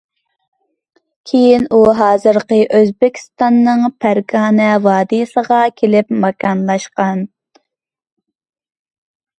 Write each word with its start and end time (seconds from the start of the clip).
كېيىن 1.31 1.67
ئۇ 1.75 1.81
ھازىرقى 1.99 2.57
ئۆزبېكىستاننىڭ 2.79 3.85
پەرغانە 4.07 4.71
ۋادىسىغا 4.87 5.61
كېلىپ 5.83 6.13
ماكانلاشقان. 6.27 7.25